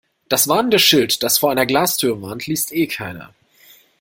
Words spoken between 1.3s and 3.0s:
vor einer Glastür warnt, liest eh